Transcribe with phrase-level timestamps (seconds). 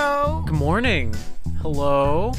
[0.00, 1.14] Good morning.
[1.60, 2.32] Hello.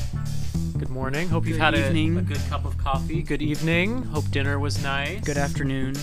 [0.80, 1.30] Good morning.
[1.30, 2.18] Hope you've had a, evening.
[2.18, 3.22] a good cup of coffee.
[3.22, 4.02] Good evening.
[4.02, 5.24] Hope dinner was nice.
[5.24, 5.96] Good afternoon.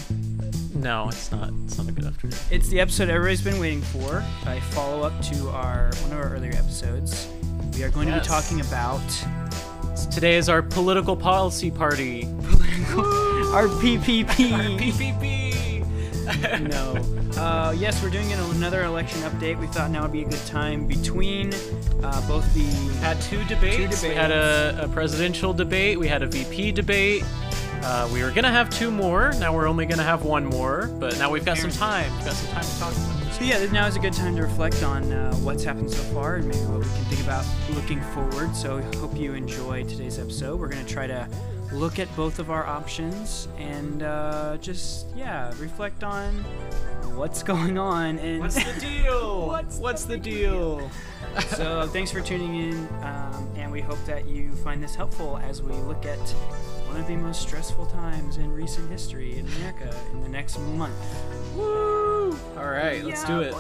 [0.72, 1.50] No, it's not.
[1.64, 2.38] It's not a good afternoon.
[2.52, 4.24] It's the episode everybody's been waiting for.
[4.46, 7.26] A follow up to our one of our earlier episodes.
[7.74, 9.02] We are going to be talking about
[10.12, 12.24] Today is our political policy party.
[13.52, 14.78] our PPP.
[14.78, 15.37] PPP.
[16.60, 16.94] no.
[17.36, 19.58] Uh, yes, we're doing another election update.
[19.58, 21.54] We thought now would be a good time between
[22.02, 22.66] uh, both the
[23.00, 24.02] had two debates.
[24.02, 25.98] Two We had a, a presidential debate.
[25.98, 27.24] We had a VP debate.
[27.82, 29.32] Uh, we were gonna have two more.
[29.38, 30.88] Now we're only gonna have one more.
[30.98, 32.12] But now we've got some time.
[32.16, 33.38] We've got some time to talk about this.
[33.38, 36.36] So yeah, now is a good time to reflect on uh, what's happened so far
[36.36, 38.54] and maybe what we can think about looking forward.
[38.56, 40.58] So I hope you enjoy today's episode.
[40.58, 41.28] We're gonna try to
[41.72, 46.32] look at both of our options and uh, just yeah reflect on
[47.14, 49.48] what's going on and What's the deal?
[49.78, 50.90] What's the deal?
[51.48, 55.62] so thanks for tuning in um, and we hope that you find this helpful as
[55.62, 56.18] we look at
[56.88, 60.94] one of the most stressful times in recent history in America in the next month.
[61.54, 62.36] Woo!
[62.56, 63.52] All right, let's do it.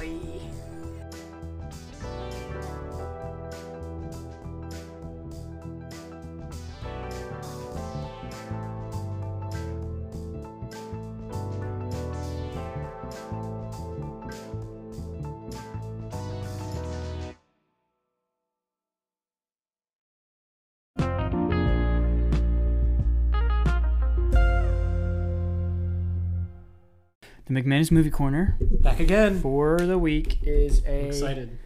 [27.48, 29.40] The McManus Movie Corner Back again.
[29.40, 31.58] for the week is a Excited.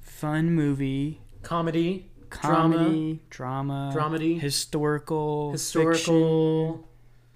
[0.00, 4.40] fun movie, Comedy, comedy, drama, Dramedy.
[4.40, 6.84] historical, historical, fiction,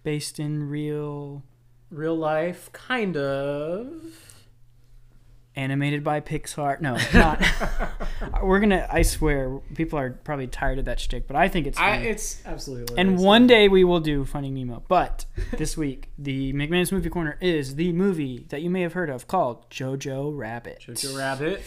[0.02, 1.44] based in real,
[1.90, 4.33] real life, kind of.
[5.56, 6.80] Animated by Pixar.
[6.80, 7.42] No, not.
[8.42, 8.86] We're gonna.
[8.90, 12.42] I swear, people are probably tired of that shtick, but I think it's I, it's
[12.44, 12.98] absolutely.
[12.98, 14.82] and one day we will do Finding Nemo.
[14.88, 15.26] But
[15.56, 19.26] this week, the McManus Movie Corner is the movie that you may have heard of
[19.28, 20.84] called Jojo Rabbit.
[20.88, 21.62] Jojo Rabbit,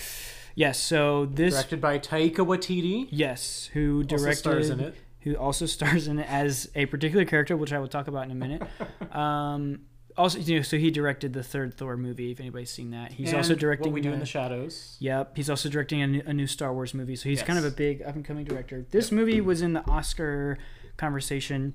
[0.55, 0.79] Yes.
[0.79, 1.53] So this.
[1.53, 4.27] directed by Taika Waititi, Yes, who directed.
[4.27, 4.95] also stars in it.
[5.21, 8.31] who also stars in it as a particular character, which I will talk about in
[8.31, 8.63] a minute.
[9.15, 9.81] um,
[10.17, 12.31] also, you know, so he directed the third Thor movie.
[12.31, 13.87] If anybody's seen that, he's also directing.
[13.91, 14.97] What We Do in the- Shadows.
[14.99, 17.15] Yep, he's also directing a new, a new Star Wars movie.
[17.15, 18.85] So he's kind of a big up and coming director.
[18.91, 20.57] This movie was in the Oscar
[20.97, 21.73] conversation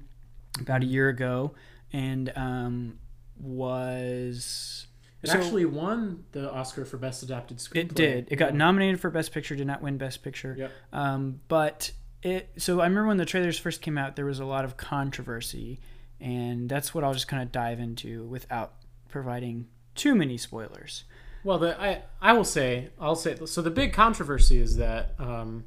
[0.60, 1.54] about a year ago,
[1.92, 2.98] and um,
[3.40, 4.86] was
[5.22, 7.76] It so- actually won the Oscar for Best Adapted Screenplay.
[7.76, 8.28] It did.
[8.30, 10.56] It got nominated for Best Picture, did not win Best Picture.
[10.58, 10.72] Yep.
[10.92, 11.92] Um, but
[12.22, 12.50] it.
[12.56, 15.80] So I remember when the trailers first came out, there was a lot of controversy,
[16.22, 18.74] and that's what I'll just kind of dive into without
[19.08, 21.04] providing too many spoilers.
[21.44, 23.60] Well, the, I I will say I'll say so.
[23.62, 25.64] The big controversy is that um,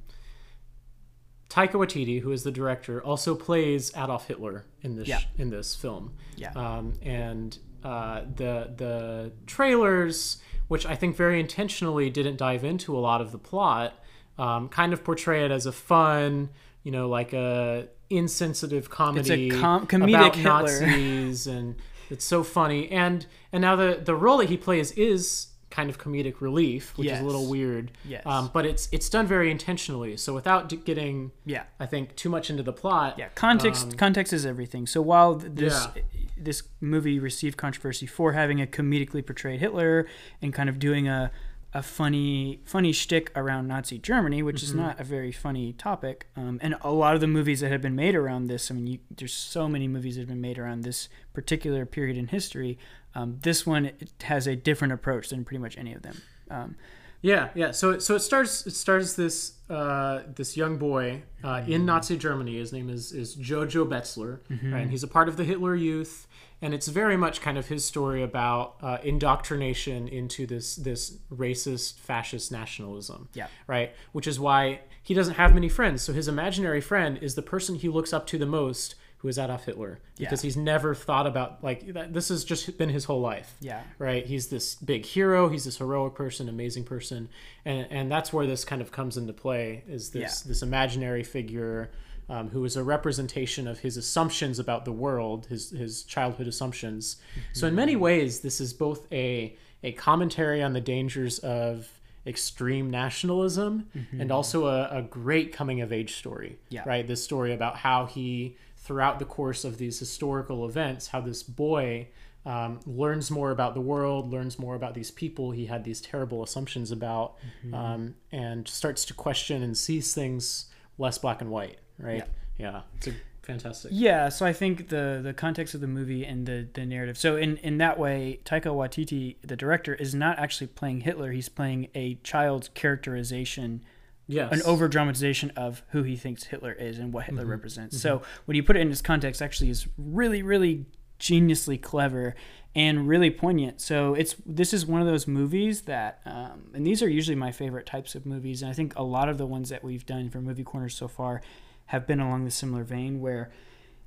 [1.49, 5.19] Taika Waititi, who is the director, also plays Adolf Hitler in this Yeah.
[5.37, 6.13] in this film.
[6.37, 6.51] Yeah.
[6.55, 10.37] Um, and uh, the the trailers,
[10.69, 13.93] which I think very intentionally didn't dive into a lot of the plot,
[14.37, 16.49] um, kind of portray it as a fun,
[16.83, 20.87] you know, like a insensitive comedy com- comedic about Hitler.
[20.87, 21.75] Nazis, and
[22.09, 22.89] it's so funny.
[22.91, 27.09] And and now the the role that he plays is kind of comedic relief, which
[27.09, 27.91] is a little weird.
[28.07, 28.21] Yes.
[28.25, 30.15] Um, but it's it's done very intentionally.
[30.15, 31.63] So without d- getting, Yeah.
[31.79, 33.15] I think, too much into the plot.
[33.17, 34.87] Yeah, context context is everything.
[34.87, 36.01] So while this Um, Yeah.
[36.37, 40.05] this movie received controversy for having a comedically portrayed Hitler
[40.41, 41.31] and kind of doing a
[41.75, 46.57] a funny funny shtick around Nazi Germany, which is not a very funny topic, um,
[46.63, 48.71] and a lot of the movies that have been made around this.
[48.71, 52.15] I mean, you, there's so many movies that have been made around this particular period
[52.15, 52.79] in history.
[53.13, 56.21] Um, this one it has a different approach than pretty much any of them.
[56.49, 56.75] Um,
[57.21, 57.71] Yeah, yeah.
[57.71, 62.17] So it- so it starts it stars this uh, this young boy uh, in Nazi
[62.17, 62.57] Germany.
[62.57, 64.39] His name is is Jojo Betzler,
[64.71, 64.81] right?
[64.81, 66.27] and he's a part of the Hitler Youth,
[66.61, 71.95] and it's very much kind of his story about uh, indoctrination into this this racist
[71.99, 73.27] fascist nationalism.
[73.33, 73.47] Yeah.
[73.67, 73.91] right.
[74.11, 76.01] Which is why he doesn't have many friends.
[76.03, 78.95] So his imaginary friend is the person he looks up to the most.
[79.25, 79.97] Who is Adolf Hitler?
[80.19, 80.47] Because Yeah.
[80.47, 84.23] he's never thought about like that, this has just been his whole life yeah, right?
[84.23, 85.49] He's this big hero.
[85.49, 87.29] He's this heroic person, amazing person,
[87.65, 89.83] and and that's where this kind of comes into play.
[89.87, 90.49] Is this Yeah.
[90.49, 91.89] this imaginary figure
[92.29, 97.17] um, who is a representation of his assumptions about the world, his his childhood assumptions.
[97.53, 101.89] So in many ways, this is both a a commentary on the dangers of
[102.27, 103.87] extreme nationalism
[104.19, 106.81] and also a, a great coming of age story Yeah.
[106.83, 111.41] right this story about how he throughout the course of these historical events how this
[111.43, 112.07] boy
[112.45, 116.43] um, learns more about the world, learns more about these people he had these terrible
[116.43, 117.33] assumptions about,
[117.65, 117.73] Mm-hmm.
[117.73, 120.67] um, and starts to question and sees things
[120.99, 121.79] less black and white.
[121.97, 122.23] Right?
[122.59, 123.91] Yeah, it's a fantastic.
[123.93, 127.17] Yeah, so I think the the context of the movie and the the narrative.
[127.17, 131.31] So in in that way, Taika Waititi, the director, is not actually playing Hitler.
[131.31, 133.81] He's playing a child's characterization,
[134.27, 138.01] Yes, an over dramatization of who he thinks Hitler is and what Hitler represents.
[138.01, 140.85] So when you put it in this context, actually is really really
[141.19, 142.35] geniusly clever
[142.75, 143.79] and really poignant.
[143.79, 147.51] So it's this is one of those movies that, um, and these are usually my
[147.51, 148.61] favorite types of movies.
[148.61, 151.07] And I think a lot of the ones that we've done for movie corners so
[151.07, 151.41] far
[151.87, 153.51] have been along the similar vein where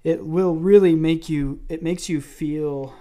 [0.05, 2.94] it will really make you it makes you feel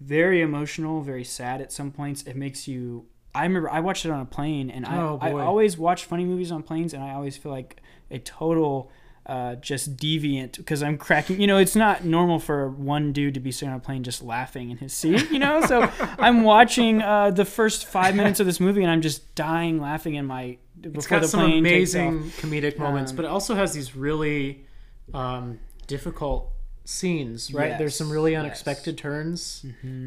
[0.00, 4.10] very emotional very sad at some points it makes you i remember i watched it
[4.10, 5.40] on a plane and I, Oh, I boy.
[5.40, 7.80] always watch funny movies on planes and i always feel like
[8.10, 8.90] a total
[9.24, 13.40] uh, just deviant because i'm cracking you know it's not normal for one dude to
[13.40, 15.88] be sitting on a plane just laughing in his seat you know so
[16.18, 20.16] i'm watching uh, the first five minutes of this movie and i'm just dying laughing
[20.16, 23.54] in my before it's got the some plane amazing comedic moments, Um, but it also
[23.54, 24.66] has these really
[25.14, 26.50] um, difficult
[26.84, 27.54] scenes.
[27.54, 27.78] Right?
[27.78, 28.40] There's some Yes, really yes.
[28.40, 29.64] unexpected turns.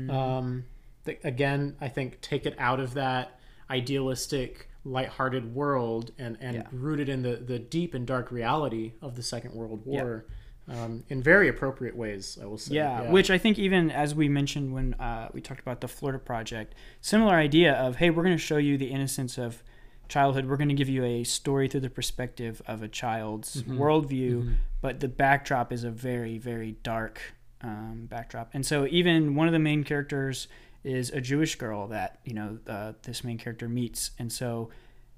[0.10, 0.66] Um,
[1.06, 6.68] that again, I think take it out of that idealistic, lighthearted world and and Yeah.
[6.72, 10.26] rooted in the the deep and dark reality of the Second World War.
[10.68, 12.74] Um, in very appropriate ways, I will say.
[12.76, 16.18] Yeah, which I think even as we mentioned when uh, we talked about the Florida
[16.18, 19.62] Project, similar idea of hey, we're going to show you the innocence of
[20.08, 20.48] childhood.
[20.48, 25.00] We're going to give you a story through the perspective of a child's worldview, but
[25.02, 27.22] the backdrop is a very very dark
[27.62, 28.50] um, backdrop.
[28.54, 30.48] And so even one of the main characters
[30.86, 34.70] is a Jewish girl that you know uh, this main character meets, and so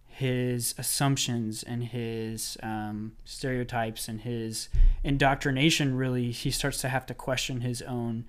[0.06, 4.68] his assumptions and his um, stereotypes and his
[5.04, 8.26] indoctrination really he starts to have to question his own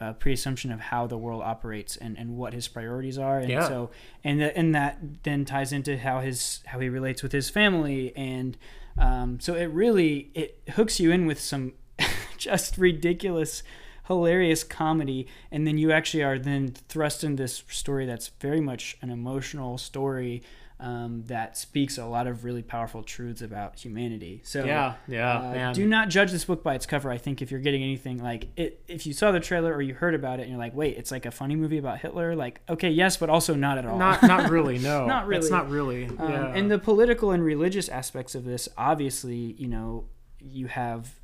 [0.00, 3.38] uh, pre-assumption of how the world operates and, and what his priorities are.
[3.38, 3.68] And Yeah.
[3.68, 3.90] so
[4.24, 8.16] and that and that then ties into how his how he relates with his family.
[8.16, 8.56] And
[8.98, 11.74] um, so it really it hooks you in with some
[12.38, 13.62] just ridiculous
[14.06, 18.96] hilarious comedy and then you actually are then thrust in this story that's very much
[19.02, 20.42] an emotional story
[20.78, 25.72] um, that speaks a lot of really powerful truths about humanity so yeah, yeah, uh,
[25.72, 27.10] do not judge this book by its cover.
[27.10, 29.94] I think if you're getting anything like it, if you saw the trailer or you
[29.94, 32.60] heard about it and you're like, wait, it's like a funny movie about Hitler, like
[32.68, 33.98] okay, yes, but also not at all.
[33.98, 34.76] not not really.
[34.86, 35.40] No, Not really.
[35.40, 36.04] It's not really.
[36.04, 36.52] Um, yeah.
[36.54, 40.04] And the political and religious aspects of this, obviously, you know,
[40.38, 41.14] you have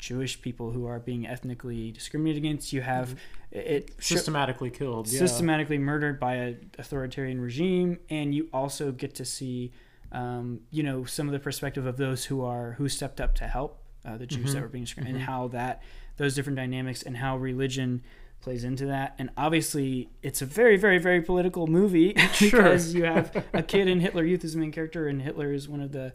[0.00, 2.72] Jewish people who are being ethnically discriminated against.
[2.72, 3.58] You have mm-hmm.
[3.58, 5.08] it sho- systematically killed.
[5.08, 5.20] Yeah.
[5.20, 9.72] systematically murdered by an authoritarian regime, and you also get to see,
[10.10, 13.46] um, you know, some of the perspective of those who are who stepped up to
[13.46, 14.62] help uh, the Jews that mm-hmm.
[14.62, 15.30] were being discriminated, mm-hmm.
[15.30, 15.82] and how that
[16.16, 18.02] those different dynamics and how religion
[18.40, 19.14] plays into that.
[19.18, 24.00] And obviously, it's a very, very, very political movie because you have a kid in
[24.00, 26.12] Hitler Youth as the main character, and Hitler is one of the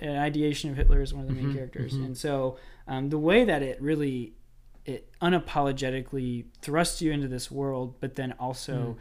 [0.00, 2.56] an ideation of Hitler is one of the main characters, and so
[2.86, 4.34] um, the way that it really
[4.84, 8.96] it unapologetically thrusts you into this world, but then also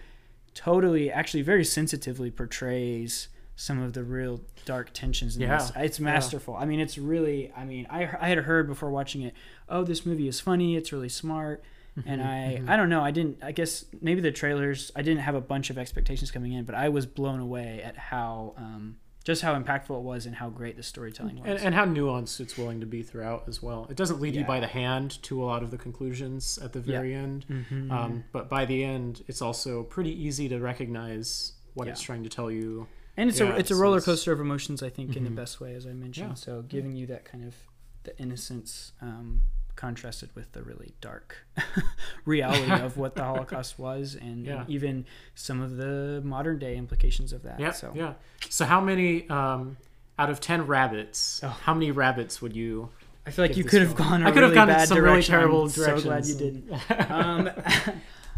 [0.54, 5.72] totally, actually, very sensitively portrays some of the real dark tensions in Yeah, this.
[5.76, 6.56] It's masterful.
[6.56, 7.52] I mean, it's really.
[7.56, 9.34] I mean, I I had heard before watching it,
[9.70, 10.76] oh, this movie is funny.
[10.76, 11.64] It's really smart.
[12.06, 13.02] And I, I don't know.
[13.02, 13.44] I didn't.
[13.44, 14.92] I guess maybe the trailers.
[14.96, 17.98] I didn't have a bunch of expectations coming in, but I was blown away at
[17.98, 21.46] how, um, just how impactful it was and how great the storytelling was.
[21.48, 23.86] and, and how nuanced it's willing to be throughout as well.
[23.90, 26.80] It doesn't lead you by the hand to a lot of the conclusions at the
[26.80, 27.92] very end, Mm-hmm.
[27.92, 32.30] um, but by the end, it's also pretty easy to recognize what it's trying to
[32.30, 32.88] tell you.
[33.18, 35.60] And it's Yeah, a it's a roller coaster of emotions, I think, in the best
[35.62, 36.30] way, as I mentioned.
[36.30, 36.34] Yeah.
[36.36, 37.56] So giving you that kind of
[38.04, 39.42] the innocence um,
[39.82, 41.38] contrasted with the really dark
[42.26, 44.62] reality of what the Holocaust was, and, Yeah.
[44.62, 47.60] and even some of the modern day implications of that.
[47.60, 48.14] Yeah, so yeah.
[48.50, 49.78] So how many um,
[50.20, 51.42] out of ten rabbits?
[51.44, 51.48] Oh.
[51.48, 52.90] How many rabbits would you?
[53.26, 54.24] I feel like you could have gone.
[54.24, 55.34] I could have gone some really direction.
[55.36, 56.72] terrible I'm So glad you didn't.
[57.12, 57.50] um,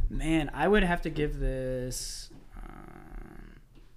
[0.09, 2.29] man, I would have to give this.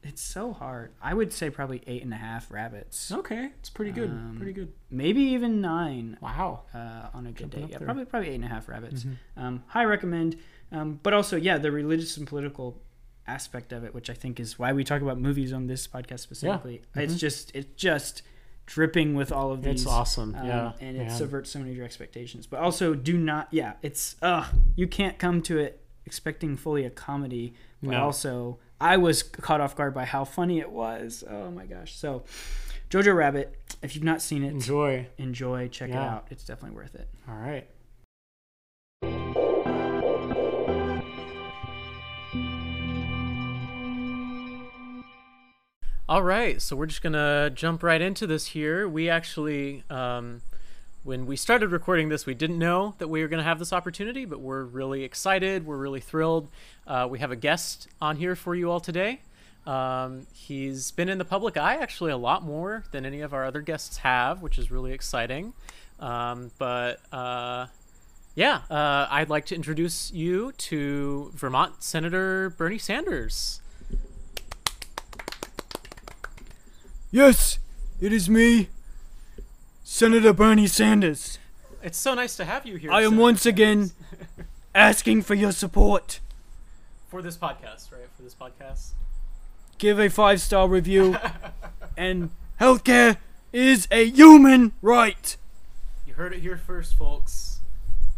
[0.07, 0.93] It's so hard.
[1.03, 3.11] I would say probably eight and a half rabbits.
[3.11, 4.11] Okay, it's pretty good.
[4.11, 4.73] Um, pretty good.
[4.91, 6.17] Maybe even nine.
[6.21, 6.63] Wow.
[6.75, 7.73] uh, on a good Jumping day.
[7.73, 9.05] Yeah, probably probably eight and a half rabbits.
[9.05, 9.43] Mm-hmm.
[9.43, 10.37] Um, high recommend,
[10.73, 12.81] um, but also yeah, the religious and political
[13.27, 16.21] aspect of it, which I think is why we talk about movies on this podcast
[16.21, 16.83] specifically.
[16.95, 18.23] Yeah, It's just it's just
[18.67, 19.81] dripping with all of these.
[19.81, 19.87] Mm-hmm.
[19.87, 20.35] It's awesome.
[20.35, 20.73] um, yeah.
[20.81, 21.11] and it man.
[21.11, 22.47] subverts so many of your expectations.
[22.47, 23.49] But also, do not.
[23.51, 24.47] Yeah, it's uh
[24.77, 28.03] you can't come to it expecting fully a comedy, but no.
[28.03, 31.25] also I was caught off guard by how funny it was.
[31.29, 31.97] Oh my gosh!
[31.97, 32.25] So,
[32.91, 36.05] Jojo Rabbit, if you've not seen it, enjoy, enjoy, check yeah.
[36.05, 36.27] it out.
[36.31, 37.09] It's definitely worth it.
[37.29, 37.69] All right.
[46.09, 48.89] All right, so we're just gonna jump right into this here.
[48.89, 50.41] We actually um,
[51.07, 54.25] when we started recording this, we didn't know that we were gonna have this opportunity,
[54.25, 55.65] but we're really excited.
[55.65, 56.49] We're really thrilled.
[56.85, 59.21] Uh, we have a guest on here for you all today.
[59.67, 63.45] Um, he's been in the public eye actually a lot more than any of our
[63.45, 65.53] other guests have, which is really exciting.
[66.01, 67.67] Um, but uh,
[68.35, 73.61] yeah, uh, I'd like to introduce you to Vermont Senator Bernie Sanders.
[77.13, 77.61] Yes,
[78.01, 78.71] it is me,
[79.97, 81.39] Senator Bernie Sanders.
[81.83, 82.93] It's so nice to have you here.
[82.93, 83.93] I am Senator once again
[84.75, 86.21] asking for your support.
[87.09, 88.07] for this podcast, right?
[88.15, 88.91] For this podcast.
[89.79, 91.17] Give a five star review.
[91.97, 92.29] and
[92.61, 93.17] healthcare
[93.55, 95.35] is a human right.
[96.07, 97.61] You heard it here first, folks.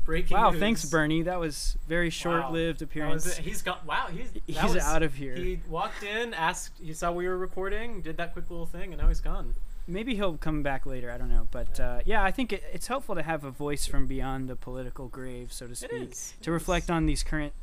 [0.05, 0.59] Breaking Wow, news.
[0.59, 1.23] thanks, Bernie.
[1.23, 3.37] That was very short-lived was appearance.
[3.37, 3.87] He's got.
[3.87, 5.37] Wow, he's He's was- out of here.
[5.37, 6.73] He walked in, asked.
[6.83, 9.55] He saw we were recording, did that quick little thing, and now he's gone.
[9.89, 11.11] Maybe he'll come back later.
[11.11, 13.87] I don't know, but uh, yeah, I think it, it's helpful to have a voice
[13.87, 16.91] from beyond the political grave, so to speak, is to reflect is.
[16.91, 17.55] on these current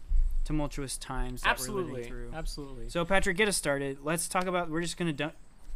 [0.44, 2.32] tumultuous times that we're Absolutely, living through.
[2.34, 2.90] absolutely.
[2.90, 4.00] So, Patrick, get us started.
[4.04, 4.70] Let's talk about.
[4.70, 5.34] We're just gonna du-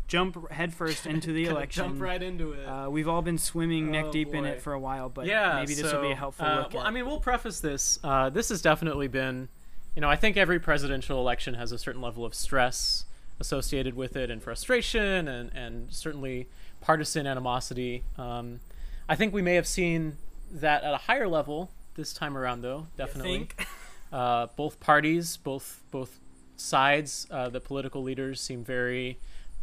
[0.08, 1.84] jump headfirst into the election.
[1.86, 2.65] Jump right into it.
[2.65, 5.56] Uh, we've all been swimming neck Oh, deep in it for a while, but yeah,
[5.56, 6.74] maybe this will be a helpful uh, look.
[6.74, 8.00] Well, I mean, we'll preface this.
[8.03, 9.50] Uh, this has definitely been,
[9.96, 13.06] you know, I think every presidential election has a certain level of stress
[13.39, 16.48] associated with it, and frustration, and and certainly
[16.81, 18.03] partisan animosity.
[18.17, 18.60] Um,
[19.08, 20.17] I think we may have seen
[20.51, 22.88] that at a higher level this time around, though.
[22.98, 23.50] Definitely,
[24.12, 26.19] uh, both parties, both both
[26.58, 29.17] sides, uh, the political leaders seem very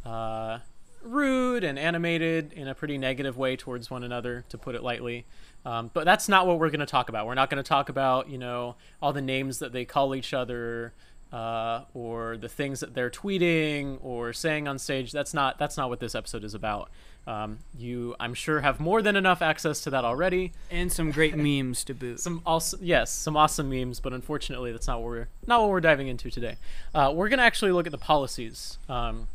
[0.05, 0.59] uh,
[1.03, 5.27] rude and animated in a pretty negative way towards one another, to put it lightly.
[5.65, 7.27] Um, but that's not what we're going to talk about.
[7.27, 10.33] We're not going to talk about you know all the names that they call each
[10.33, 10.93] other.
[11.33, 15.11] Uh, or the things that they're tweeting or saying on stage.
[15.11, 16.89] That's not that's not what this episode is about.
[17.27, 21.37] Um, you, I'm sure, have more than enough access to that already and some great
[21.37, 22.21] memes to boot.
[22.21, 25.81] some also yes some awesome memes but unfortunately that's not what we're not what we're
[25.81, 26.57] diving into today
[26.95, 29.27] uh, we're going to actually look at the policies um,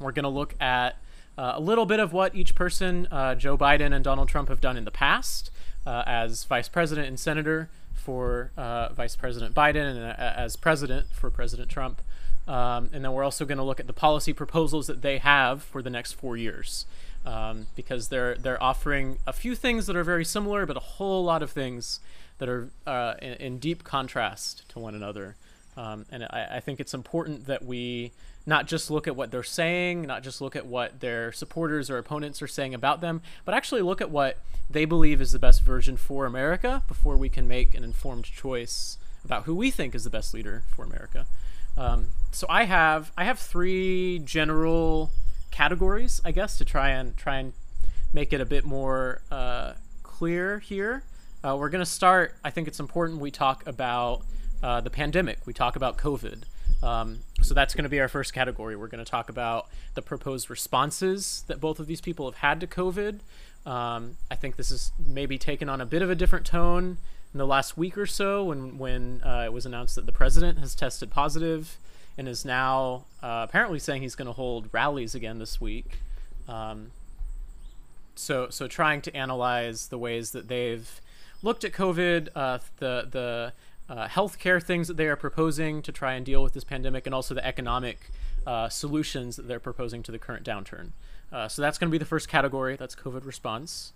[0.00, 0.96] we're going to look at
[1.38, 4.60] uh, a little bit of what each person uh, joe biden and donald trump have
[4.60, 5.52] done in the past
[5.86, 7.70] uh, as vice president and senator
[8.04, 12.02] for uh, vice president biden and uh, as president for president trump
[12.48, 15.62] um, and then we're also going to look at the policy proposals that they have
[15.62, 16.86] for the next four years
[17.24, 21.24] um, because they're they're offering a few things that are very similar, but a whole
[21.24, 22.00] lot of things
[22.38, 25.36] that are uh, in, in deep contrast to one another.
[25.76, 28.12] Um, and I, I think it's important that we
[28.46, 31.98] not just look at what they're saying, not just look at what their supporters or
[31.98, 35.62] opponents are saying about them, but actually look at what they believe is the best
[35.62, 40.04] version for America before we can make an informed choice about who we think is
[40.04, 41.26] the best leader for America.
[41.76, 45.10] Um, so I have I have three general
[45.50, 47.52] categories, I guess, to try and try and
[48.12, 51.04] make it a bit more uh, clear here.
[51.44, 52.34] Uh, we're going to start.
[52.44, 54.22] I think it's important we talk about
[54.62, 55.38] uh, the pandemic.
[55.44, 56.42] We talk about COVID.
[56.82, 58.76] Um, so that's going to be our first category.
[58.76, 62.60] We're going to talk about the proposed responses that both of these people have had
[62.60, 63.20] to COVID.
[63.64, 66.98] Um, I think this is maybe taken on a bit of a different tone
[67.32, 70.58] in the last week or so when when uh, it was announced that the president
[70.58, 71.78] has tested positive
[72.18, 75.98] and is now uh, apparently saying he's going to hold rallies again this week.
[76.48, 76.90] Um,
[78.14, 81.00] so so trying to analyze the ways that they've
[81.42, 83.52] looked at COVID, uh, the the
[83.88, 87.14] uh, healthcare things that they are proposing to try and deal with this pandemic, and
[87.14, 88.10] also the economic
[88.46, 90.90] uh, solutions that they're proposing to the current downturn.
[91.32, 92.76] Uh, so that's going to be the first category.
[92.76, 93.92] That's COVID response.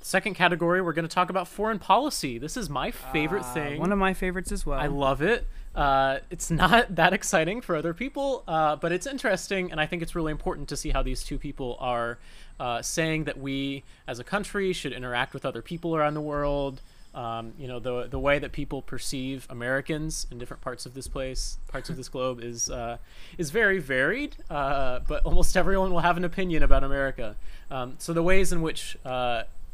[0.00, 2.38] The second category, we're going to talk about foreign policy.
[2.38, 3.80] This is my favorite Uh, thing.
[3.80, 4.78] One of my favorites as well.
[4.78, 5.46] I love it.
[5.74, 10.02] Uh, it's not that exciting for other people, uh, but it's interesting, and I think
[10.02, 12.18] it's really important to see how these two people are
[12.60, 16.80] uh, saying that we, as a country, should interact with other people around the world.
[17.18, 21.08] Um, you know, the the way that people perceive Americans in different parts of this
[21.08, 22.98] place, parts of this globe, is uh,
[23.38, 24.36] is very varied.
[24.48, 27.34] Uh, but almost everyone will have an opinion about America.
[27.72, 29.08] Um, so the ways in which uh,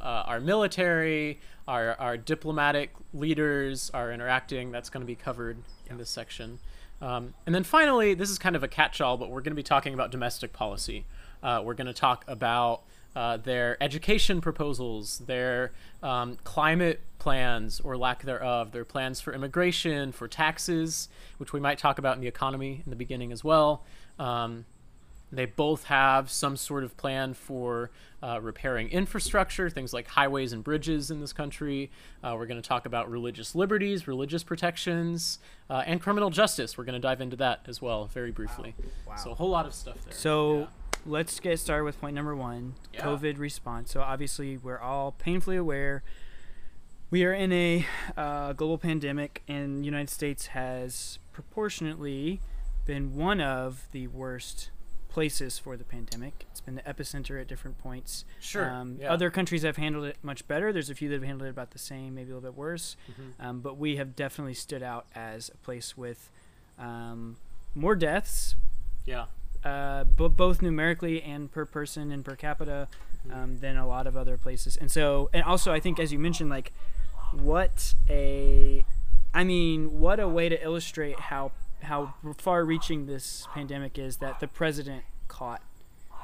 [0.01, 4.73] uh, our military, our, our diplomatic leaders are interacting.
[4.73, 5.59] That's going to be covered
[5.91, 6.61] in this section.
[7.03, 9.57] Um, and then finally, this is kind of a catch all, but we're going to
[9.57, 11.05] be talking about domestic policy.
[11.43, 12.83] Uh, we're going to talk about
[13.17, 20.13] uh, their education proposals, their um, climate plans or lack thereof, their plans for immigration,
[20.13, 23.85] for taxes, which we might talk about in the economy in the beginning as well.
[24.19, 24.65] Um,
[25.33, 27.91] They both have some sort of plan for
[28.23, 31.91] uh, repairing infrastructure, things like highways and bridges in this country.
[32.23, 36.79] Uh, we're going to talk about religious liberties, religious protections, uh, and criminal justice.
[36.79, 38.75] We're going to dive into that as well, very briefly.
[39.09, 39.17] Wow.
[39.17, 40.15] So, a whole lot of stuff there.
[40.15, 40.67] So Yeah.
[41.07, 43.03] Let's get started with point number one Yeah.
[43.03, 43.91] COVID response.
[43.93, 46.03] So, obviously, we're all painfully aware
[47.11, 52.41] we are in a uh, global pandemic, and the United States has proportionately
[52.87, 54.71] been one of the worst
[55.09, 56.45] places for the pandemic.
[56.51, 58.25] It's been the epicenter at different points.
[58.41, 58.69] Sure.
[58.69, 59.13] Um, yeah.
[59.13, 60.73] Other countries have handled it much better.
[60.73, 62.97] There's a few that have handled it about the same, maybe a little bit worse.
[63.09, 63.45] Mhm.
[63.45, 66.31] Um, but we have definitely stood out as a place with
[66.81, 67.37] um,
[67.77, 68.57] more deaths,
[69.07, 69.27] Yeah.
[69.65, 72.89] Uh, b- both numerically and per person and per capita
[73.27, 73.43] Mm-hmm.
[73.43, 74.77] um, than a lot of other places.
[74.77, 76.75] And so, and also, I think as you mentioned, like,
[77.33, 78.85] what a,
[79.33, 81.53] I mean, what a way to illustrate how
[81.83, 85.63] how far-reaching this pandemic is that the president caught.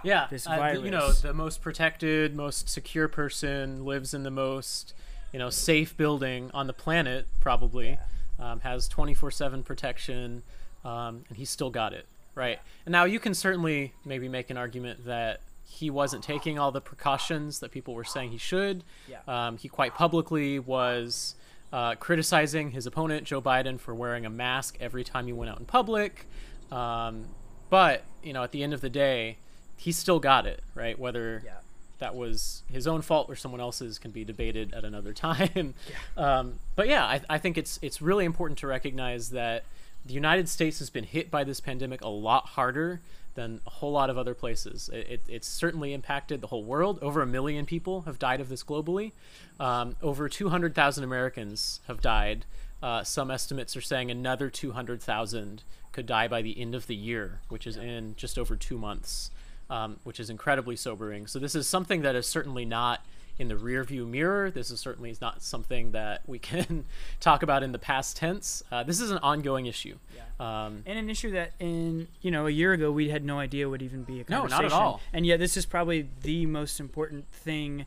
[0.05, 4.31] Yeah, this uh, the- you know, the most protected, most secure person lives in the
[4.31, 4.93] most,
[5.33, 7.29] you know, safe building on the planet.
[7.41, 7.99] Probably
[8.39, 10.43] um, has twenty four seven protection,
[10.85, 12.59] um, and he still got it right.
[12.87, 16.81] And now you can certainly maybe make an argument that he wasn't taking all the
[16.81, 18.83] precautions that people were saying he should.
[19.09, 19.19] Yeah.
[19.29, 21.35] Um, he quite publicly was
[21.73, 25.61] uh, criticizing his opponent Joe Biden for wearing a mask every time he went out
[25.61, 26.27] in public.
[26.73, 27.27] Um,
[27.69, 29.39] but you know, at the end of the day,
[29.77, 30.99] he still got it right.
[30.99, 31.53] Whether Yeah.
[32.01, 35.75] that was his own fault or someone else's can be debated at another time.
[36.17, 39.63] Um, but yeah, I, I think it's it's really important to recognize that
[40.05, 43.01] the United States has been hit by this pandemic a lot harder
[43.35, 44.91] than a whole lot of other places.
[44.93, 46.99] It, it, it's certainly impacted the whole world.
[47.01, 49.13] Over a million people have died of this globally.
[49.59, 52.45] Um, over 200,000 Americans have died.
[52.83, 57.41] Uh, some estimates are saying another 200,000 could die by the end of the year,
[57.49, 59.31] which is in just over two months,
[59.69, 61.27] um, which is incredibly sobering.
[61.27, 63.05] So this is something that is certainly not
[63.41, 64.51] in the rearview mirror.
[64.51, 66.85] This is certainly not something that we can
[67.21, 68.63] talk about in the past tense.
[68.71, 69.97] Uh, this is an ongoing issue.
[70.39, 73.69] Um, And an issue that in you know a year ago we had no idea
[73.69, 74.51] would even be a conversation.
[74.51, 75.01] No, not at all.
[75.15, 77.87] And yet this is probably the most important thing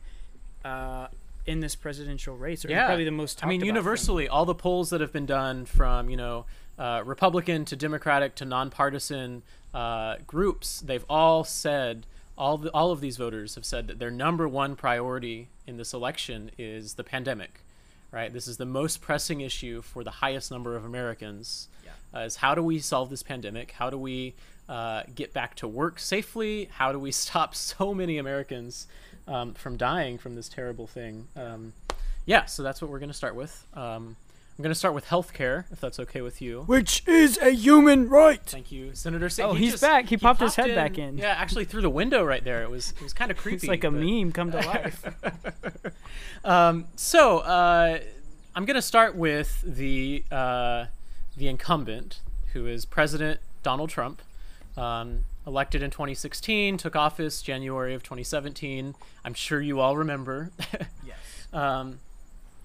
[0.64, 1.06] uh,
[1.46, 3.44] in this presidential race, or yeah, probably the most.
[3.44, 3.66] I mean, about thing.
[3.68, 6.46] universally, all the polls that have been done from you know
[6.78, 12.06] uh, Republican to Democratic to nonpartisan uh, groups, they've all said
[12.36, 15.92] all the, all of these voters have said that their number one priority in this
[15.92, 17.60] election is the pandemic.
[18.10, 21.68] Right, this is the most pressing issue for the highest number of Americans.
[22.14, 23.72] Uh, is how do we solve this pandemic?
[23.72, 24.34] How do we
[24.68, 26.68] uh, get back to work safely?
[26.72, 28.86] How do we stop so many Americans
[29.26, 31.26] um, from dying from this terrible thing?
[31.36, 31.72] Um,
[32.24, 33.66] yeah, so that's what we're going to start with.
[33.74, 34.16] Um,
[34.56, 36.62] I'm going to start with healthcare, if that's okay with you.
[36.66, 38.40] Which is a human right.
[38.46, 39.28] Thank you, Senator.
[39.28, 40.06] Sa- Oh, he he's just- back.
[40.08, 41.18] He popped his head back in.
[41.18, 42.62] Yeah, actually through the window right there.
[42.62, 43.56] It was it was kind of creepy.
[43.56, 45.04] It's like a but- meme come to life.
[46.44, 47.98] Um, so uh,
[48.54, 50.86] I'm going to start with the uh,
[51.36, 52.20] the incumbent,
[52.52, 54.20] who is President Donald Trump,
[54.76, 58.94] um, elected in 2016, took office January of 2017.
[59.24, 60.50] I'm sure you all remember.
[61.06, 61.16] yes.
[61.52, 62.00] Um,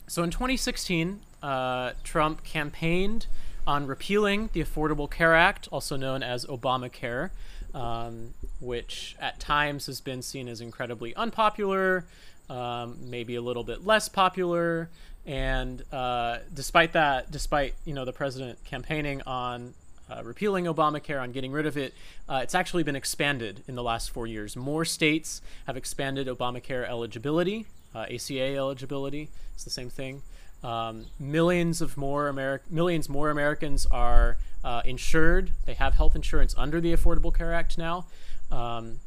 [0.07, 3.27] so in 2016, uh, Trump campaigned
[3.65, 7.29] on repealing the Affordable Care Act, also known as Obamacare,
[7.73, 12.05] um, which at times has been seen as incredibly unpopular,
[12.49, 14.89] um, maybe a little bit less popular.
[15.25, 19.75] And uh, despite that, despite you know the president campaigning on
[20.09, 21.93] uh, repealing Obamacare, on getting rid of it,
[22.27, 24.55] uh, it's actually been expanded in the last four years.
[24.55, 29.29] More states have expanded Obamacare eligibility, uh, ACA eligibility.
[29.53, 30.23] It's the same thing.
[30.63, 35.51] Um, millions of more Ameri- millions more Americans are uh, insured.
[35.65, 38.05] They have health insurance under the Affordable Care Act now.
[38.51, 38.99] Um,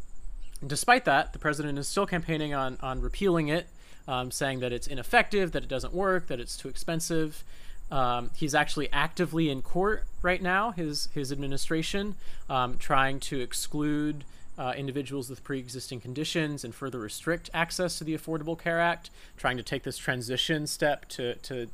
[0.66, 3.66] despite that, the president is still campaigning on on repealing it,
[4.08, 7.44] um, saying that it's ineffective, that it doesn't work, that it's too expensive.
[7.90, 10.70] Um, he's actually actively in court right now.
[10.70, 12.14] His his administration
[12.48, 14.24] um, trying to exclude
[14.58, 19.10] uh, individuals with pre-existing conditions and further restrict access to the Affordable Care Act.
[19.36, 21.68] Trying to take this transition step to to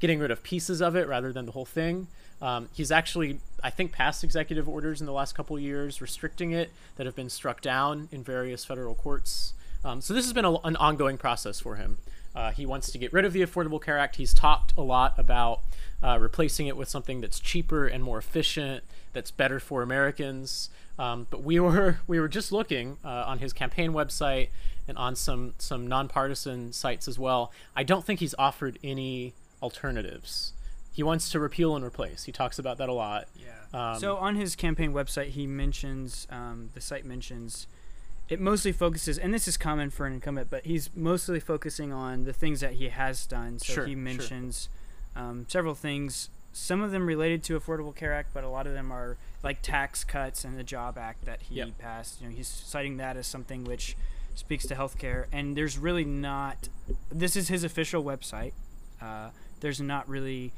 [0.00, 2.08] getting rid of pieces of it rather than the whole thing.
[2.40, 6.72] Um, he's actually, I think, passed executive orders in the last couple years restricting it
[6.96, 9.52] that have been struck down in various federal courts.
[9.84, 11.98] Um, so this has been a, an ongoing process for him.
[12.34, 14.16] Uh, he wants to get rid of the Affordable Care Act.
[14.16, 15.60] He's talked a lot about
[16.02, 20.68] uh, replacing it with something that's cheaper and more efficient, that's better for Americans.
[21.02, 24.48] Um, but we were we were just looking uh, on his campaign website
[24.86, 27.52] and on some some nonpartisan sites as well.
[27.74, 30.52] I don't think he's offered any alternatives
[30.92, 32.24] he wants to repeal and replace.
[32.24, 33.26] He talks about that a lot.
[33.34, 33.92] Yeah.
[33.92, 37.66] Um, so on his campaign website, he mentions um, the site mentions
[38.28, 42.24] it mostly focuses, and this is common for an incumbent, but he's mostly focusing on
[42.24, 43.58] the things that he has done.
[43.58, 44.00] So Sure, he sure.
[44.00, 44.68] mentions
[45.16, 46.30] um, several things.
[46.52, 49.62] Some of them related to Affordable Care Act, but a lot of them are like
[49.62, 51.78] tax cuts and the Job Act that he Yep.
[51.78, 52.20] passed.
[52.20, 53.96] You know, he's citing that as something which
[54.34, 56.68] speaks to healthcare, and there's really not.
[57.10, 58.52] This is his official website.
[59.00, 60.52] Uh, there's not really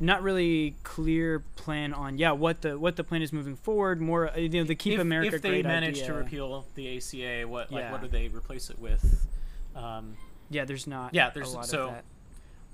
[0.00, 4.28] not really clear plan on yeah what the what the plan is moving forward more
[4.28, 6.06] uh, you know the keep if, america if they great manage idea.
[6.08, 7.92] to repeal the ACA, what like Yeah.
[7.92, 9.24] what do they replace it with?
[9.76, 10.16] Um,
[10.50, 12.04] yeah there's not Yeah, there's- a lot so- of that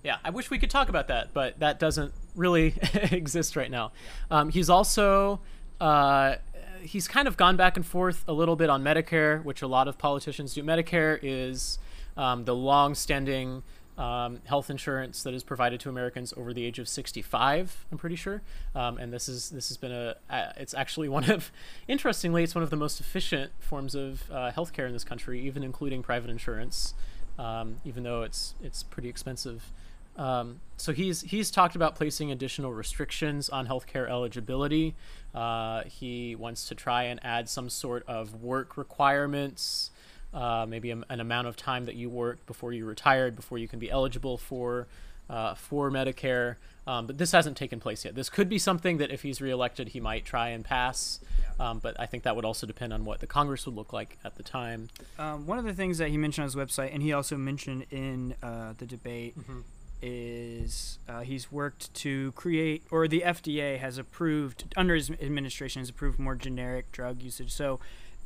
[0.02, 2.74] Yeah, I wish we could talk about that, but that doesn't really
[3.12, 3.92] exist right now.
[4.30, 5.40] Um, he's also
[5.80, 6.36] uh,
[6.80, 9.88] he's kind of gone back and forth a little bit on Medicare, which a lot
[9.88, 10.62] of politicians do.
[10.62, 11.78] Medicare is
[12.16, 13.62] um, the long-standing
[13.98, 17.84] um, health insurance that is provided to Americans over the age of 65.
[17.92, 18.40] I'm pretty sure,
[18.74, 21.52] um, and this is this has been a uh, it's actually one of
[21.88, 25.62] interestingly it's one of the most efficient forms of uh, healthcare in this country, even
[25.62, 26.94] including private insurance.
[27.38, 29.70] Um, even though it's it's pretty expensive.
[30.16, 34.94] Um, so he's he's talked about placing additional restrictions on healthcare eligibility.
[35.34, 39.90] Uh, he wants to try and add some sort of work requirements,
[40.34, 43.68] uh, maybe a, an amount of time that you worked before you retired before you
[43.68, 44.86] can be eligible for
[45.28, 46.56] uh, for Medicare.
[46.86, 48.14] Um, but this hasn't taken place yet.
[48.16, 51.20] This could be something that if he's reelected, he might try and pass.
[51.60, 54.18] Um, but I think that would also depend on what the Congress would look like
[54.24, 54.88] at the time.
[55.18, 57.84] um, one of the things that he mentioned on his website and he also mentioned
[57.90, 59.62] in uh, the debate Mhm.
[60.02, 65.88] Is uh, he's worked to create or the fda has approved under his administration has
[65.90, 67.78] approved more generic drug usage so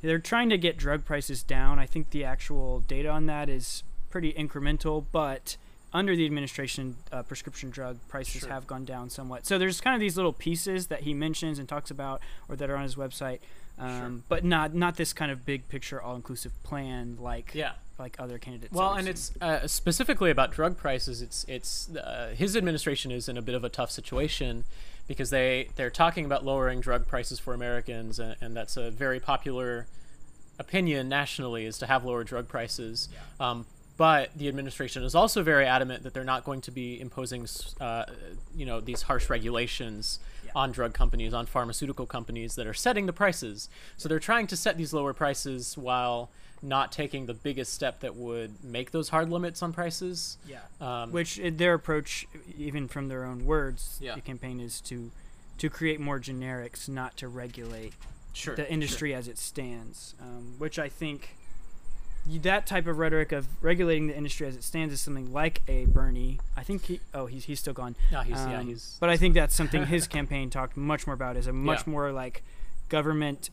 [0.02, 3.82] they're trying to get drug prices down i think the actual data on that is
[4.10, 5.56] pretty incremental but
[5.92, 8.50] under the administration uh, prescription drug prices Sure.
[8.50, 11.68] have gone down somewhat so there's kind of these little pieces that he mentions and
[11.68, 13.38] talks about or that are on his website
[13.78, 17.72] um, but not not this kind of big picture all-inclusive plan like Yeah.
[17.98, 19.10] Like other candidates Well, and seen.
[19.10, 21.22] it's uh, specifically about drug prices.
[21.22, 24.64] It's it's uh, his administration is in a bit of a tough situation
[25.06, 29.20] because they they're talking about lowering drug prices for Americans, and, and that's a very
[29.20, 29.86] popular
[30.58, 33.08] opinion nationally is to have lower drug prices.
[33.40, 37.46] Um, but the administration is also very adamant that they're not going to be imposing,
[37.80, 38.04] uh,
[38.54, 40.18] you know, these harsh regulations
[40.54, 43.68] on drug companies, on pharmaceutical companies that are setting the prices.
[43.96, 46.30] So they're trying to set these lower prices while
[46.62, 50.38] not taking the biggest step that would make those hard limits on prices.
[50.48, 52.26] yeah Um, which uh, their approach
[52.56, 54.14] even from their own words Yeah.
[54.14, 55.10] the campaign is to
[55.58, 57.92] to create more generics not to regulate
[58.32, 61.36] sure, the industry as it stands um, which i think
[62.26, 65.84] that type of rhetoric of regulating the industry as it stands is something like a
[65.86, 68.96] bernie i think he oh he's, he's still gone No, he's, yeah, Um, he's.
[69.00, 71.90] but i think that's something his campaign talked much more about is a much Yeah.
[71.92, 72.42] more like
[72.88, 73.50] government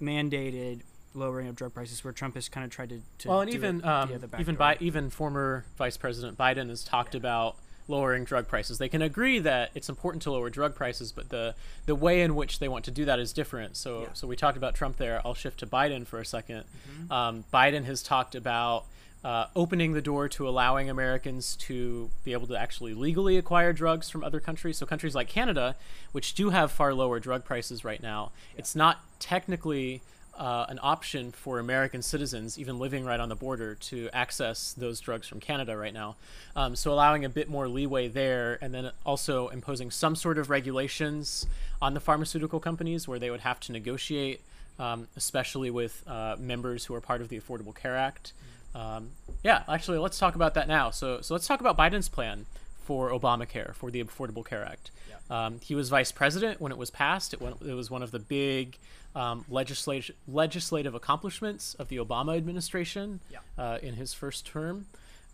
[0.00, 0.80] mandated
[1.14, 3.80] lowering of drug prices where trump has kind of tried to, to well, and even
[3.80, 7.56] it um, via the back even by even former Vice President Biden has talked about
[7.88, 8.78] lowering drug prices.
[8.78, 11.54] They can agree that it's important to lower drug prices, but the
[11.86, 13.76] the way in which they want to do that is different.
[13.76, 14.06] So Yeah.
[14.14, 15.20] so we talked about Trump there.
[15.24, 17.12] I'll shift to Biden for a 2nd Mm-hmm.
[17.12, 18.84] Um, Biden has talked about.
[19.24, 24.10] Uh, opening the door to allowing Americans to be able to actually legally acquire drugs
[24.10, 24.76] from other countries.
[24.78, 25.76] So, countries like Canada,
[26.10, 30.02] which do have far lower drug prices right now, it's not technically
[30.38, 35.00] uh, an option for American citizens, even living right on the border, to access those
[35.00, 36.16] drugs from Canada right now.
[36.56, 40.50] Um, so allowing a bit more leeway there, and then also imposing some sort of
[40.50, 41.46] regulations
[41.80, 44.40] on the pharmaceutical companies where they would have to negotiate,
[44.78, 48.32] um, especially with uh, members who are part of the Affordable Care Act.
[48.74, 49.10] Um,
[49.44, 50.90] yeah, actually, let's talk about that now.
[50.90, 52.46] So, so let's talk about Biden's plan
[52.84, 54.90] for Obamacare, for the Affordable Care Act.
[55.30, 57.32] Um, he was vice president when it was passed.
[57.32, 58.76] It, went, it was one of the big
[59.14, 63.38] um, legislative legislative accomplishments of the Obama administration Yeah.
[63.58, 64.86] uh, in his first term.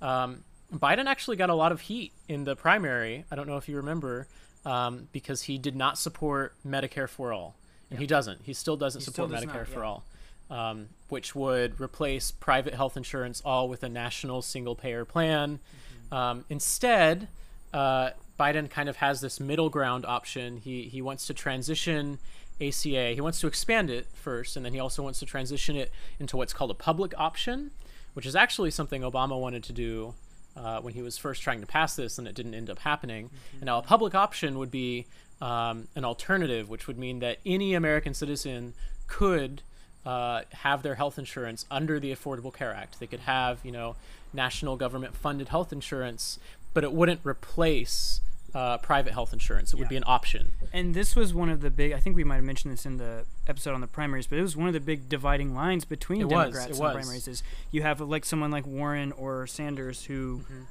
[0.02, 3.24] Um, Biden actually got a lot of heat in the primary.
[3.30, 4.26] I don't know if you remember,
[4.66, 7.54] um, because he did not support Medicare for all,
[7.90, 8.42] and he doesn't.
[8.44, 9.86] He still doesn't He support still does Medicare not, for yeah.
[9.86, 10.04] all,
[10.50, 15.58] um, which would replace private health insurance all with a national single payer plan.
[15.58, 16.14] Mm-hmm.
[16.14, 17.28] Um, instead,
[17.72, 20.58] uh, Biden kind of has this middle ground option.
[20.58, 22.18] He he wants to transition
[22.61, 23.12] ACA.
[23.14, 26.37] He wants to expand it first, and then he also wants to transition it into
[26.37, 27.71] what's called a public option,
[28.14, 30.14] which is actually something Obama wanted to do
[30.57, 33.31] uh, when he was first trying to pass this, and it didn't end up happening.
[33.55, 35.07] And now a public option would be
[35.40, 38.75] um, an alternative, which would mean that any American citizen
[39.07, 39.62] could
[40.05, 42.99] uh, have their health insurance under the Affordable Care Act.
[42.99, 43.97] They could have, you know,
[44.33, 46.38] national government funded health insurance,
[46.75, 48.21] but it wouldn't replace
[48.54, 49.72] uh, private health insurance.
[49.72, 49.88] It would Yeah.
[49.90, 50.52] be an option.
[50.72, 51.92] And this was one of the big.
[51.92, 54.42] I think we might have mentioned this in the episode on the primaries, but it
[54.42, 56.94] was one of the big dividing lines between It was, Democrats it and was.
[56.94, 57.28] primaries.
[57.28, 60.62] Is you have like someone like Warren or Sanders who Mm-hmm.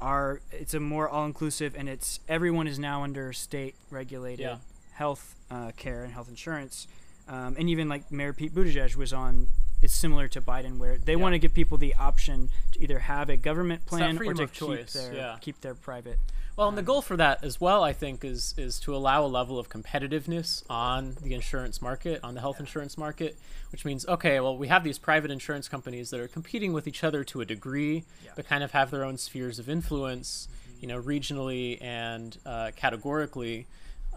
[0.00, 0.40] are.
[0.52, 4.56] It's a more all-inclusive, and it's everyone is now under state-regulated Yeah.
[4.92, 6.86] health uh, care and health insurance.
[7.28, 9.48] Um, and even like Mayor Pete Buttigieg was on.
[9.80, 11.18] It's similar to Biden, where they Yeah.
[11.18, 14.88] want to give people the option to either have a government plan or to keep
[14.88, 15.36] their yeah.
[15.40, 16.18] keep their private.
[16.58, 19.28] Well, and the goal for that as well, I think, is is to allow a
[19.28, 23.38] level of competitiveness on the insurance market, on the health insurance market,
[23.70, 27.04] which means okay, well, we have these private insurance companies that are competing with each
[27.04, 28.02] other to a degree,
[28.34, 30.48] but kind of have their own spheres of influence,
[30.80, 33.68] you know, regionally and uh, categorically.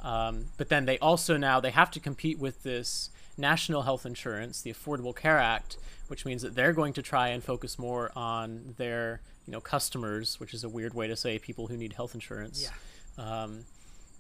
[0.01, 4.61] Um, but then they also now they have to compete with this national health insurance,
[4.61, 8.75] the Affordable Care Act, which means that they're going to try and focus more on
[8.77, 12.13] their you know customers, which is a weird way to say people who need health
[12.13, 12.63] insurance.
[13.17, 13.65] Um,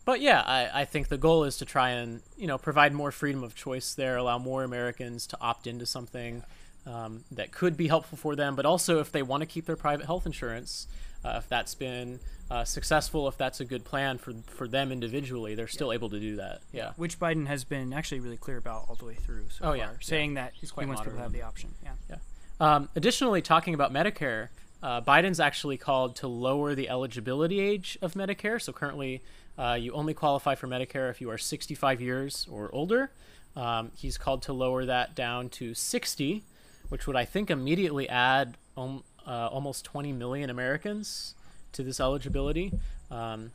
[0.05, 3.11] but yeah, I, I think the goal is to try and you know provide more
[3.11, 6.43] freedom of choice there, allow more Americans to opt into something
[6.85, 9.75] um, that could be helpful for them, but also if they want to keep their
[9.75, 10.87] private health insurance,
[11.23, 15.55] uh, if that's been uh, successful, if that's a good plan for for them individually,
[15.55, 16.61] they're still able to do that.
[16.73, 16.91] Yeah.
[16.97, 19.45] which Biden has been actually really clear about all the way through.
[19.49, 21.73] So Oh, far, yeah, saying that He's he wants people to have the option.
[21.83, 22.17] Yeah.
[22.59, 24.49] Um, additionally, talking about Medicare,
[24.83, 28.61] uh, Biden's actually called to lower the eligibility age of Medicare.
[28.61, 29.21] So currently,
[29.57, 33.11] uh, you only qualify for Medicare if you are 65 years or older.
[33.55, 36.43] Um, he's called to lower that down to 60,
[36.89, 38.57] which would, I think, immediately add
[39.27, 41.35] uh, almost 20 million Americans
[41.73, 42.73] to this eligibility.
[43.09, 43.51] Um,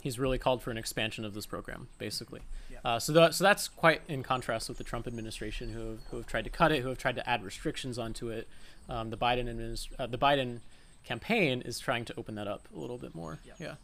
[0.00, 2.42] he's really called for an expansion of this program, basically.
[2.70, 2.78] Yeah.
[2.84, 6.16] Uh, so, that, so that's quite in contrast with the Trump administration, who have, who
[6.18, 8.48] have tried to cut it, who have tried to add restrictions onto it.
[8.88, 10.60] Um, the Biden administ- uh, the Biden
[11.04, 13.40] campaign is trying to open that up a little bit more.
[13.58, 13.74] Yeah.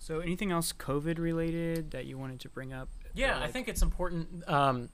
[0.00, 2.88] So, anything else COVID related that you wanted to bring up?
[3.14, 4.48] Yeah, Or, I think it's important.
[4.48, 4.88] Um,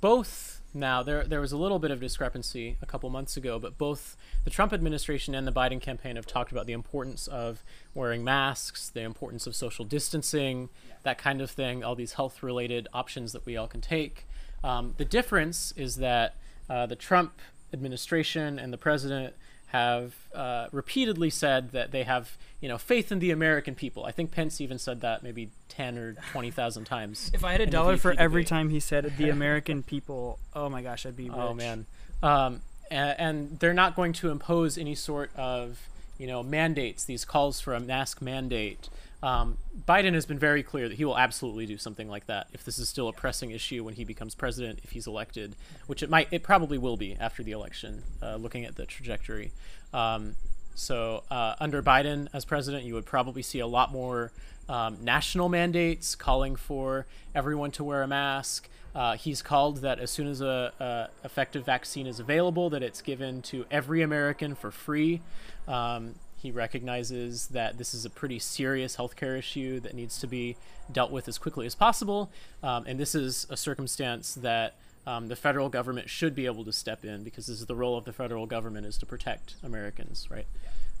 [0.00, 3.78] both now there there was a little bit of discrepancy a couple months ago, but
[3.78, 8.22] both the Trump administration and the Biden campaign have talked about the importance of wearing
[8.22, 10.68] masks, the importance of social distancing,
[11.02, 14.26] that kind of thing, all these health related options that we all can take.
[14.62, 16.36] Um, the difference is that
[16.68, 17.40] uh, the Trump
[17.72, 19.34] administration and the president
[19.66, 24.04] have uh, repeatedly said that they have you know faith in the American people.
[24.04, 27.30] I think Pence even said that maybe ten or twenty thousand times.
[27.34, 30.82] If I had a dollar for every time he said the American people, oh my
[30.82, 31.32] gosh, I'd be rich.
[31.36, 31.86] Oh man,
[32.22, 37.04] um, and, and they're not going to impose any sort of you know mandates.
[37.04, 38.88] These calls for a mask mandate.
[39.22, 42.64] Um, Biden has been very clear that he will absolutely do something like that if
[42.64, 46.10] this is still a pressing issue when he becomes president, if he's elected, which it
[46.10, 49.52] might, it probably will be after the election, uh, looking at the trajectory.
[49.94, 50.36] Um,
[50.74, 54.32] so uh, under Biden as president, you would probably see a lot more
[54.68, 58.68] um, national mandates calling for everyone to wear a mask.
[58.94, 63.02] Uh, he's called that as soon as a, a effective vaccine is available, that it's
[63.02, 65.20] given to every American for free.
[65.68, 66.14] Um,
[66.46, 70.56] he recognizes that this is a pretty serious healthcare issue that needs to be
[70.90, 72.30] dealt with as quickly as possible,
[72.62, 74.74] um, and this is a circumstance that
[75.06, 77.96] um, the federal government should be able to step in because this is the role
[77.96, 80.46] of the federal government is to protect Americans, right?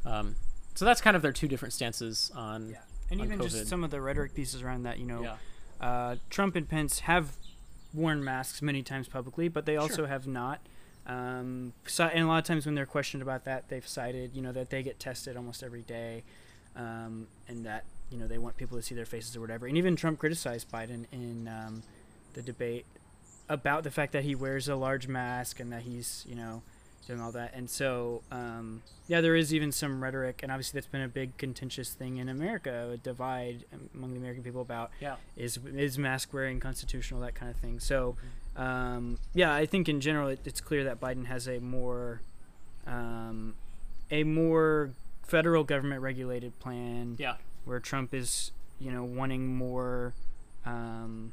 [0.04, 0.36] Um,
[0.74, 2.70] so that's kind of their two different stances on.
[2.70, 2.76] Yeah.
[3.10, 3.50] And on even COVID.
[3.50, 5.36] just some of the rhetoric pieces around that, you know, Yeah.
[5.80, 7.36] uh, Trump and Pence have
[7.94, 10.60] worn masks many times publicly, but they also have not.
[11.06, 14.42] Um, so, and a lot of times when they're questioned about that, they've cited, you
[14.42, 16.24] know, that they get tested almost every day,
[16.74, 19.66] um, and that you know they want people to see their faces or whatever.
[19.66, 21.82] And even Trump criticized Biden in um,
[22.34, 22.86] the debate
[23.48, 26.62] about the fact that he wears a large mask and that he's, you know,
[27.06, 27.54] doing all that.
[27.54, 31.36] And so, um, yeah, there is even some rhetoric, and obviously that's been a big
[31.36, 33.64] contentious thing in America, a divide
[33.94, 35.14] among the American people about Yeah.
[35.36, 37.78] is is mask wearing constitutional, that kind of thing.
[37.78, 38.16] So,
[38.56, 42.22] um, yeah, I think in general it, it's clear that Biden has a more
[42.86, 43.54] um,
[44.10, 44.90] a more
[45.26, 47.34] federal government regulated plan Yeah.
[47.64, 50.14] where Trump is, you know, wanting more,
[50.64, 51.32] um,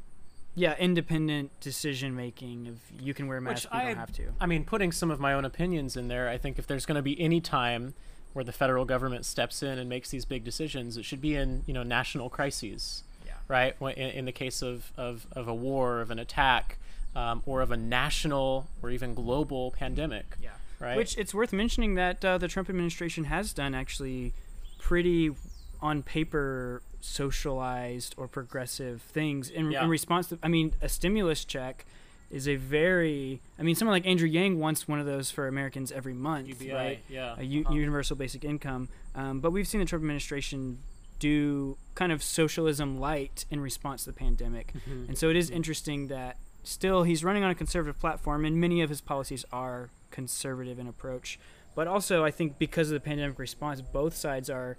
[0.56, 2.66] yeah, independent decision making.
[2.66, 4.34] If you can wear a Which you I- don't have to.
[4.40, 6.96] I mean, putting some of my own opinions in there, I think if there's going
[6.96, 7.94] to be any time
[8.34, 11.62] where the federal government steps in and makes these big decisions, it should be in
[11.68, 13.34] you know national crises, Yeah.
[13.48, 13.76] right?
[13.80, 16.80] In, in the case of, of, of a war, of an attack,
[17.16, 20.50] um, or of a national or even global pandemic, Yeah.
[20.80, 20.98] right?
[20.98, 24.34] Which it's worth mentioning that uh, the Trump administration has done actually
[24.80, 25.32] pretty
[25.82, 29.84] on paper socialized or progressive things in, Yeah.
[29.84, 31.86] in response to I mean a stimulus check
[32.32, 35.92] is a very I mean someone like Andrew Yang wants one of those for Americans
[35.92, 37.74] every month UBI, right yeah, a u- uh-huh.
[37.74, 40.80] universal basic income um, but we've seen the Trump administration
[41.20, 44.74] do kind of socialism light in response to the pandemic.
[44.74, 45.06] Mm-hmm.
[45.10, 48.82] And so it is interesting that still he's running on a conservative platform, and many
[48.82, 51.40] of his policies are conservative in approach.
[51.76, 54.78] But also, I think because of the pandemic response, both sides are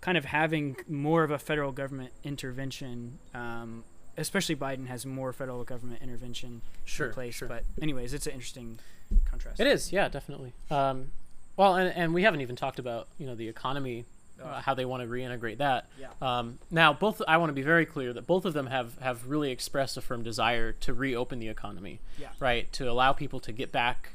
[0.00, 3.18] kind of having more of a federal government intervention.
[3.34, 3.84] Um,
[4.16, 7.34] especially Biden has more federal government intervention Sure, in place.
[7.34, 7.48] sure.
[7.48, 8.78] But anyways, it's an interesting
[9.24, 9.60] contrast.
[9.60, 10.52] It is, yeah, definitely.
[10.70, 11.12] Um,
[11.56, 14.04] well, and, and we haven't even talked about you know the economy,
[14.42, 15.88] uh, how they want to reintegrate that.
[15.98, 16.08] Yeah.
[16.20, 19.28] Um, now, both I want to be very clear that both of them have have
[19.28, 22.00] really expressed a firm desire to reopen the economy.
[22.18, 22.28] Yeah.
[22.38, 22.70] Right.
[22.72, 24.10] To allow people to get back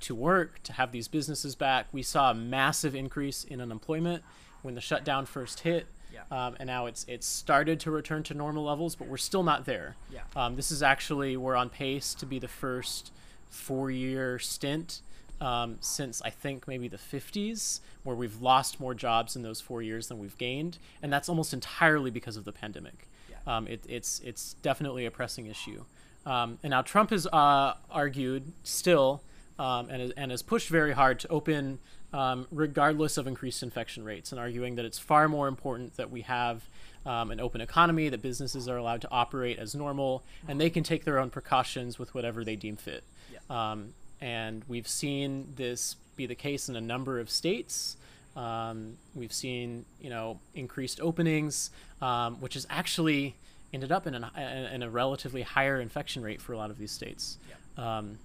[0.00, 1.86] to work, to have these businesses back.
[1.92, 4.22] We saw a massive increase in unemployment
[4.62, 5.86] when the shutdown first hit.
[6.12, 6.22] Yeah.
[6.30, 9.64] Um, and now it's it's started to return to normal levels, but we're still not
[9.64, 9.96] there.
[10.12, 10.22] Yeah.
[10.34, 13.12] Um, this is actually we're on pace to be the first
[13.48, 15.00] four-year stint
[15.40, 19.82] um, since I think maybe the 50s, where we've lost more jobs in those four
[19.82, 23.08] years than we've gained, and that's almost entirely because of the pandemic.
[23.30, 23.56] Yeah.
[23.56, 25.84] Um, it, it's it's definitely a pressing issue.
[26.26, 29.22] Um, and now Trump has uh, argued still
[29.58, 31.78] um, and, has- and has pushed very hard to open
[32.12, 36.22] um, regardless of increased infection rates, and arguing that it's far more important that we
[36.22, 36.64] have
[37.06, 40.82] um, an open economy, that businesses are allowed to operate as normal, and they can
[40.82, 43.04] take their own precautions with whatever they deem fit.
[43.48, 47.96] Um, and we've seen this be the case in a number of states.
[48.36, 53.36] Um, we've seen, you know, increased openings, um, which has actually
[53.72, 56.90] ended up in, an, in a relatively higher infection rate for a lot of these
[56.90, 57.38] states.
[57.76, 58.18] Um,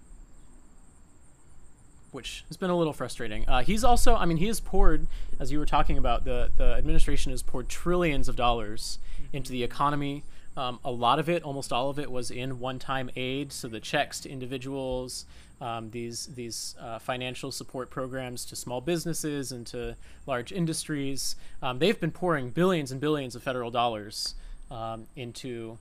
[2.11, 3.47] which has been a little frustrating.
[3.47, 5.05] Uh, he's also, I mean, he has poured,
[5.37, 8.99] as you were talking about, the, the administration has poured trillions of dollars
[9.33, 10.23] into the economy.
[10.57, 13.51] Um, a lot of it, almost all of it, was in one-time aid.
[13.51, 15.25] So the checks to individuals,
[15.61, 21.35] um, these these uh, financial support programs to small businesses and to large industries.
[21.61, 24.35] Um, they've been pouring billions and billions of federal dollars
[24.71, 25.77] um, into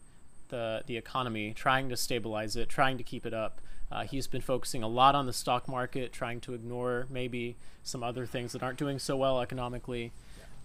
[0.48, 3.60] the the economy, trying to stabilize it, trying to keep it up.
[3.92, 8.02] Uh, he's been focusing a lot on the stock market, trying to ignore maybe some
[8.02, 10.10] other things that aren't doing so well economically.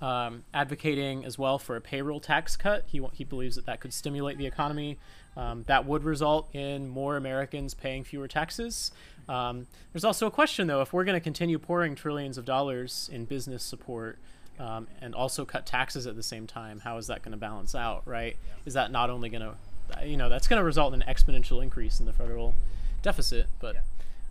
[0.02, 2.86] Um, advocating as well for a payroll tax cut.
[2.88, 4.98] He he believes that that could stimulate the economy.
[5.36, 8.92] Um, that would result in more Americans paying fewer taxes.
[9.28, 13.10] Um, there's also a question though: if we're going to continue pouring trillions of dollars
[13.12, 14.20] in business support
[14.58, 17.76] um, and also cut taxes at the same time, how is that going to balance
[17.76, 18.04] out?
[18.06, 18.38] Right?
[18.66, 21.62] Is that not only going to, you know, that's going to result in an exponential
[21.62, 22.56] increase in the federal
[23.02, 23.48] deficit?
[23.60, 23.84] But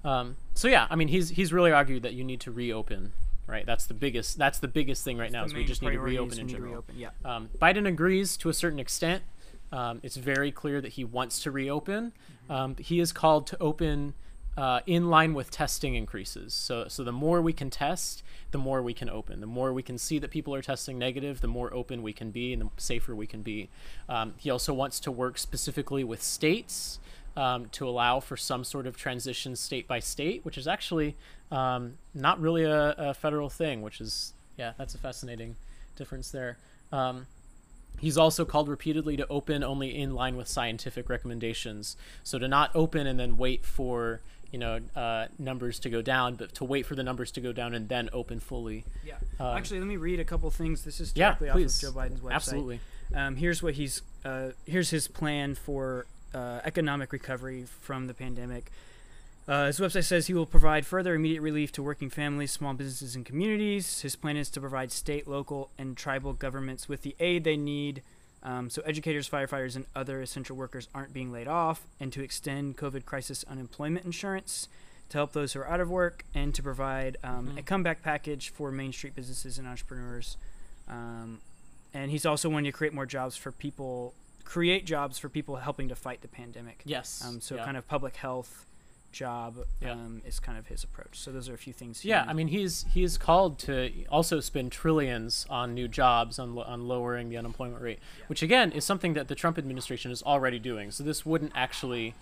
[0.05, 3.13] um, so yeah, I mean, he's he's really argued that you need to reopen.
[3.49, 4.37] Right, that's the biggest.
[4.39, 5.45] That's the biggest thing right now.
[5.45, 6.73] Is we just need to reopen in general.
[6.73, 7.11] reopen, yeah.
[7.25, 9.23] Um, Biden agrees to a certain extent.
[9.73, 12.13] Um, it's very clear that he wants to reopen.
[12.49, 14.15] Um, he is called to open
[14.59, 16.53] uh, in line with testing increases.
[16.53, 19.41] So, so the more we can test, the more we can open.
[19.41, 22.33] The more we can see that people are testing negative, the more open we can
[22.33, 23.71] be and the safer we can be.
[24.09, 26.99] Um, he also wants to work specifically with states
[27.37, 31.17] um, to allow for some sort of transition state by state, which is actually
[31.51, 35.57] um, not really a, a federal thing, which is, yeah, that's a fascinating
[35.97, 36.59] difference there.
[36.93, 37.27] Um,
[38.01, 41.97] He's also called repeatedly to open only in line with scientific recommendations.
[42.23, 44.21] So to not open and then wait for
[44.53, 47.53] you know uh, numbers to go down, but to wait for the numbers to go
[47.53, 48.85] down and then open fully.
[49.05, 49.15] Yeah.
[49.41, 50.85] Um, Actually, let me read a couple things.
[50.85, 51.83] This is directly please.
[51.83, 52.33] off of Joe Biden's website.
[52.33, 52.81] Absolutely.
[53.15, 54.03] Um, here's what he's.
[54.25, 58.71] Uh, here's his plan for uh, economic recovery from the pandemic.
[59.49, 63.17] Uh, his website says he will provide further immediate relief to working families, small businesses,
[63.17, 64.03] and communities.
[64.03, 68.03] His plan is to provide state, local, and tribal governments with the aid they need
[68.43, 72.77] um, so educators, firefighters, and other essential workers aren't being laid off, and to extend
[72.77, 74.69] COVID crisis unemployment insurance
[75.09, 77.59] to help those who are out of work, and to provide um, Mhm.
[77.59, 80.37] a comeback package for Main Street businesses and entrepreneurs.
[80.87, 81.41] Um,
[81.93, 85.89] and he's also wanting to create more jobs for people, create jobs for people helping
[85.89, 86.83] to fight the pandemic.
[86.85, 87.25] Yes.
[87.27, 87.65] Um, so yeah.
[87.65, 88.67] kind of public health
[89.13, 89.93] job Yeah.
[89.93, 91.19] um, is kind of his approach.
[91.19, 92.05] So those are a few things.
[92.05, 96.87] Yeah, I mean he's he's called to also spend trillions on new jobs on on
[96.89, 100.91] lowering the unemployment rate, which again is something that the Trump administration is already doing.
[100.91, 102.15] So this wouldn't actually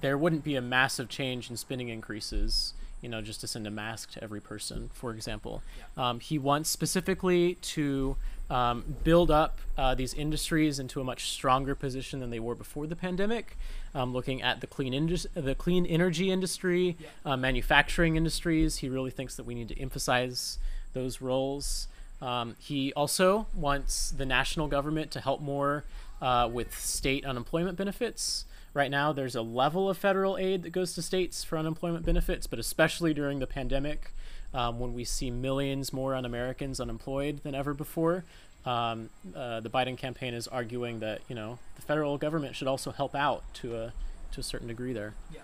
[0.00, 3.70] there wouldn't be a massive change in spending increases, you know, just to send a
[3.70, 5.62] mask to every person, for example.
[5.96, 8.16] Um, he wants specifically to
[8.50, 12.86] um, build up uh, these industries into a much stronger position than they were before
[12.86, 13.56] the pandemic.
[13.96, 19.10] Um, looking at the clean indus- the clean energy industry, uh, manufacturing industries, he really
[19.10, 20.58] thinks that we need to emphasize
[20.92, 21.88] those roles.
[22.20, 25.84] Um, he also wants the national government to help more
[26.20, 28.44] uh, with state unemployment benefits.
[28.74, 32.46] Right now, there's a level of federal aid that goes to states for unemployment benefits,
[32.46, 34.12] but especially during the pandemic,
[34.52, 38.24] um, when we see millions more on Americans unemployed than ever before.
[38.66, 42.90] Um, uh, the Biden campaign is arguing that you know the federal government should also
[42.90, 43.92] help out to a
[44.32, 45.14] to a certain degree there.
[45.32, 45.40] Yeah.